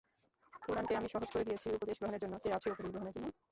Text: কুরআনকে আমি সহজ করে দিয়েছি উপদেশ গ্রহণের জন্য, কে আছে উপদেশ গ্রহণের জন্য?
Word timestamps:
কুরআনকে 0.61 0.93
আমি 0.95 1.07
সহজ 1.09 1.29
করে 1.31 1.47
দিয়েছি 1.47 1.67
উপদেশ 1.71 1.97
গ্রহণের 1.99 2.21
জন্য, 2.23 2.35
কে 2.43 2.49
আছে 2.57 2.67
উপদেশ 2.69 2.91
গ্রহণের 2.93 3.13
জন্য? 3.15 3.27